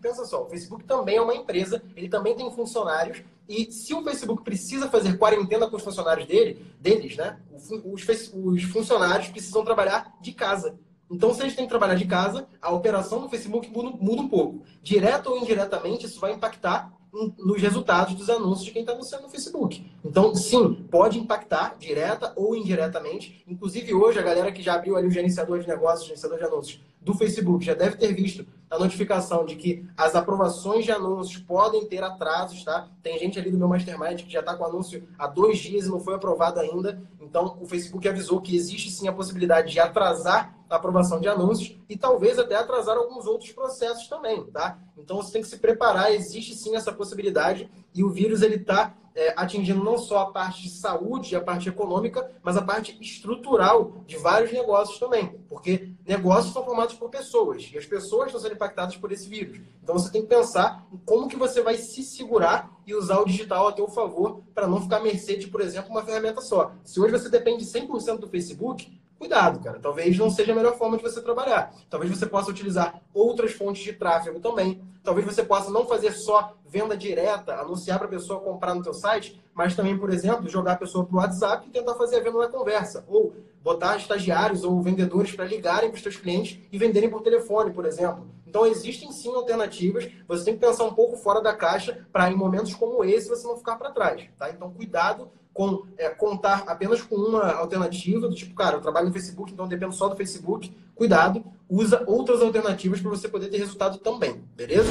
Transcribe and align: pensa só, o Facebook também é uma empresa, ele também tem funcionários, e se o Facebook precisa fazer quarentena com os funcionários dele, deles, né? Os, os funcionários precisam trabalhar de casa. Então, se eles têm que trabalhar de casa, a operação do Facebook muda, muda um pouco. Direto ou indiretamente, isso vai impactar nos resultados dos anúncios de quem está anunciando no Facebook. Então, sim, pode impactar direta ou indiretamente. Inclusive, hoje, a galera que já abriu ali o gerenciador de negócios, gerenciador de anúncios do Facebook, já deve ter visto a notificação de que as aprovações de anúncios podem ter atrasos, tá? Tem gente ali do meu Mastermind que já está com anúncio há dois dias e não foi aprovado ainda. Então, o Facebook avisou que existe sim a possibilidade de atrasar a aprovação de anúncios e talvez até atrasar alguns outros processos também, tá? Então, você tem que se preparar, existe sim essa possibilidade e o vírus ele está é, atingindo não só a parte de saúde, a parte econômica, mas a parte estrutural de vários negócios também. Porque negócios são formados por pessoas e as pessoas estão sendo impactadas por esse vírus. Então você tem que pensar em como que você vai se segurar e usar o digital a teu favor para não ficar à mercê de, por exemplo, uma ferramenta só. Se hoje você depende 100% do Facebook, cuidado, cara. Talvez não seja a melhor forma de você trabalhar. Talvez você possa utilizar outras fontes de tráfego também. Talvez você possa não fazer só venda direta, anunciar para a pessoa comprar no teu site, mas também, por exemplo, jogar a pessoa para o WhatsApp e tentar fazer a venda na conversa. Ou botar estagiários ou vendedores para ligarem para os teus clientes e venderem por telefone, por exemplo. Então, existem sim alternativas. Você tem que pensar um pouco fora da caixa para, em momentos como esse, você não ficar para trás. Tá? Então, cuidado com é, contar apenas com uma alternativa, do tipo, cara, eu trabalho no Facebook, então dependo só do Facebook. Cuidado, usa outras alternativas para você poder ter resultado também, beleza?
pensa 0.00 0.24
só, 0.24 0.42
o 0.42 0.50
Facebook 0.50 0.84
também 0.84 1.16
é 1.16 1.22
uma 1.22 1.34
empresa, 1.34 1.82
ele 1.96 2.08
também 2.08 2.34
tem 2.34 2.50
funcionários, 2.50 3.22
e 3.48 3.70
se 3.70 3.94
o 3.94 4.02
Facebook 4.02 4.42
precisa 4.42 4.88
fazer 4.88 5.18
quarentena 5.18 5.68
com 5.68 5.76
os 5.76 5.82
funcionários 5.82 6.26
dele, 6.26 6.66
deles, 6.80 7.16
né? 7.16 7.38
Os, 7.52 8.02
os 8.32 8.62
funcionários 8.64 9.28
precisam 9.28 9.64
trabalhar 9.64 10.16
de 10.20 10.32
casa. 10.32 10.78
Então, 11.10 11.32
se 11.34 11.42
eles 11.42 11.54
têm 11.54 11.66
que 11.66 11.70
trabalhar 11.70 11.94
de 11.94 12.06
casa, 12.06 12.48
a 12.60 12.72
operação 12.72 13.20
do 13.20 13.28
Facebook 13.28 13.70
muda, 13.70 13.96
muda 14.00 14.22
um 14.22 14.28
pouco. 14.28 14.62
Direto 14.82 15.30
ou 15.30 15.38
indiretamente, 15.38 16.06
isso 16.06 16.18
vai 16.18 16.32
impactar 16.32 16.92
nos 17.38 17.62
resultados 17.62 18.14
dos 18.14 18.28
anúncios 18.28 18.64
de 18.64 18.72
quem 18.72 18.82
está 18.82 18.92
anunciando 18.92 19.24
no 19.24 19.30
Facebook. 19.30 19.86
Então, 20.04 20.34
sim, 20.34 20.74
pode 20.90 21.18
impactar 21.18 21.76
direta 21.78 22.32
ou 22.34 22.56
indiretamente. 22.56 23.44
Inclusive, 23.46 23.94
hoje, 23.94 24.18
a 24.18 24.22
galera 24.22 24.50
que 24.50 24.62
já 24.62 24.74
abriu 24.74 24.96
ali 24.96 25.06
o 25.06 25.10
gerenciador 25.10 25.60
de 25.60 25.68
negócios, 25.68 26.06
gerenciador 26.06 26.38
de 26.38 26.44
anúncios 26.44 26.80
do 27.00 27.14
Facebook, 27.14 27.64
já 27.64 27.74
deve 27.74 27.96
ter 27.96 28.12
visto 28.12 28.44
a 28.74 28.78
notificação 28.78 29.44
de 29.44 29.54
que 29.54 29.86
as 29.96 30.16
aprovações 30.16 30.84
de 30.84 30.90
anúncios 30.90 31.40
podem 31.40 31.86
ter 31.86 32.02
atrasos, 32.02 32.64
tá? 32.64 32.88
Tem 33.02 33.16
gente 33.18 33.38
ali 33.38 33.48
do 33.50 33.56
meu 33.56 33.68
Mastermind 33.68 34.22
que 34.22 34.32
já 34.32 34.40
está 34.40 34.56
com 34.56 34.64
anúncio 34.64 35.06
há 35.16 35.28
dois 35.28 35.58
dias 35.58 35.86
e 35.86 35.88
não 35.88 36.00
foi 36.00 36.14
aprovado 36.14 36.58
ainda. 36.58 37.00
Então, 37.20 37.56
o 37.60 37.66
Facebook 37.66 38.08
avisou 38.08 38.40
que 38.40 38.56
existe 38.56 38.90
sim 38.90 39.06
a 39.06 39.12
possibilidade 39.12 39.72
de 39.72 39.78
atrasar 39.78 40.58
a 40.68 40.74
aprovação 40.74 41.20
de 41.20 41.28
anúncios 41.28 41.78
e 41.88 41.96
talvez 41.96 42.36
até 42.36 42.56
atrasar 42.56 42.96
alguns 42.96 43.26
outros 43.26 43.52
processos 43.52 44.08
também, 44.08 44.42
tá? 44.46 44.76
Então, 44.98 45.18
você 45.18 45.34
tem 45.34 45.42
que 45.42 45.48
se 45.48 45.58
preparar, 45.58 46.12
existe 46.12 46.54
sim 46.56 46.74
essa 46.74 46.92
possibilidade 46.92 47.70
e 47.94 48.02
o 48.02 48.10
vírus 48.10 48.42
ele 48.42 48.56
está 48.56 48.92
é, 49.14 49.32
atingindo 49.36 49.82
não 49.82 49.96
só 49.96 50.18
a 50.18 50.32
parte 50.32 50.62
de 50.62 50.70
saúde, 50.70 51.36
a 51.36 51.40
parte 51.40 51.68
econômica, 51.68 52.30
mas 52.42 52.56
a 52.56 52.62
parte 52.62 52.98
estrutural 53.00 54.02
de 54.06 54.16
vários 54.16 54.52
negócios 54.52 54.98
também. 54.98 55.38
Porque 55.48 55.92
negócios 56.04 56.52
são 56.52 56.64
formados 56.64 56.96
por 56.96 57.08
pessoas 57.08 57.70
e 57.72 57.78
as 57.78 57.86
pessoas 57.86 58.26
estão 58.26 58.40
sendo 58.40 58.54
impactadas 58.54 58.96
por 58.96 59.12
esse 59.12 59.28
vírus. 59.28 59.60
Então 59.82 59.96
você 59.96 60.10
tem 60.10 60.22
que 60.22 60.28
pensar 60.28 60.86
em 60.92 60.96
como 60.98 61.28
que 61.28 61.36
você 61.36 61.62
vai 61.62 61.76
se 61.76 62.02
segurar 62.02 62.72
e 62.86 62.94
usar 62.94 63.20
o 63.20 63.24
digital 63.24 63.68
a 63.68 63.72
teu 63.72 63.88
favor 63.88 64.42
para 64.54 64.66
não 64.66 64.80
ficar 64.80 64.96
à 64.96 65.00
mercê 65.00 65.36
de, 65.36 65.46
por 65.46 65.60
exemplo, 65.60 65.90
uma 65.90 66.02
ferramenta 66.02 66.40
só. 66.40 66.72
Se 66.82 67.00
hoje 67.00 67.12
você 67.12 67.28
depende 67.28 67.64
100% 67.64 68.18
do 68.18 68.28
Facebook, 68.28 69.00
cuidado, 69.18 69.60
cara. 69.60 69.78
Talvez 69.78 70.16
não 70.18 70.30
seja 70.30 70.52
a 70.52 70.54
melhor 70.54 70.76
forma 70.76 70.96
de 70.96 71.02
você 71.02 71.20
trabalhar. 71.20 71.74
Talvez 71.88 72.10
você 72.10 72.26
possa 72.26 72.50
utilizar 72.50 73.00
outras 73.12 73.52
fontes 73.52 73.82
de 73.82 73.92
tráfego 73.92 74.40
também. 74.40 74.82
Talvez 75.02 75.26
você 75.26 75.42
possa 75.42 75.70
não 75.70 75.86
fazer 75.86 76.12
só 76.12 76.54
venda 76.66 76.96
direta, 76.96 77.54
anunciar 77.54 77.98
para 77.98 78.08
a 78.08 78.10
pessoa 78.10 78.40
comprar 78.40 78.74
no 78.74 78.82
teu 78.82 78.94
site, 78.94 79.40
mas 79.54 79.76
também, 79.76 79.96
por 79.96 80.10
exemplo, 80.10 80.48
jogar 80.48 80.72
a 80.72 80.76
pessoa 80.76 81.04
para 81.04 81.14
o 81.14 81.18
WhatsApp 81.18 81.68
e 81.68 81.70
tentar 81.70 81.94
fazer 81.94 82.16
a 82.16 82.20
venda 82.20 82.38
na 82.38 82.48
conversa. 82.48 83.04
Ou 83.06 83.34
botar 83.62 83.96
estagiários 83.96 84.64
ou 84.64 84.80
vendedores 84.82 85.32
para 85.32 85.44
ligarem 85.44 85.90
para 85.90 85.96
os 85.96 86.02
teus 86.02 86.16
clientes 86.16 86.58
e 86.70 86.78
venderem 86.78 87.10
por 87.10 87.22
telefone, 87.22 87.72
por 87.72 87.86
exemplo. 87.86 88.26
Então, 88.46 88.66
existem 88.66 89.10
sim 89.10 89.34
alternativas. 89.34 90.10
Você 90.28 90.44
tem 90.44 90.54
que 90.54 90.60
pensar 90.60 90.84
um 90.84 90.94
pouco 90.94 91.16
fora 91.16 91.40
da 91.40 91.52
caixa 91.52 92.06
para, 92.12 92.30
em 92.30 92.36
momentos 92.36 92.74
como 92.74 93.04
esse, 93.04 93.28
você 93.28 93.46
não 93.46 93.56
ficar 93.56 93.76
para 93.76 93.90
trás. 93.90 94.28
Tá? 94.38 94.50
Então, 94.50 94.70
cuidado 94.70 95.30
com 95.54 95.84
é, 95.96 96.10
contar 96.10 96.64
apenas 96.66 97.00
com 97.00 97.14
uma 97.14 97.52
alternativa, 97.52 98.28
do 98.28 98.34
tipo, 98.34 98.54
cara, 98.54 98.76
eu 98.76 98.80
trabalho 98.80 99.06
no 99.06 99.12
Facebook, 99.12 99.52
então 99.52 99.68
dependo 99.68 99.92
só 99.92 100.08
do 100.08 100.16
Facebook. 100.16 100.70
Cuidado, 100.94 101.44
usa 101.70 102.02
outras 102.06 102.42
alternativas 102.42 103.00
para 103.00 103.10
você 103.10 103.28
poder 103.28 103.48
ter 103.48 103.58
resultado 103.58 103.98
também, 103.98 104.42
beleza? 104.56 104.90